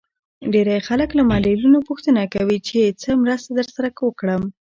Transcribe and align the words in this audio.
ډېری 0.53 0.77
خلک 0.87 1.09
له 1.17 1.23
معلولينو 1.31 1.79
پوښتنه 1.89 2.21
کوي 2.35 2.57
چې 2.67 2.79
څه 3.01 3.09
مرسته 3.23 3.49
درسره 3.59 3.87
وکړم. 4.07 4.41